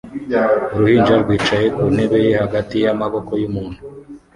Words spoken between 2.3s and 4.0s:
hagati y'amaboko y'umuntu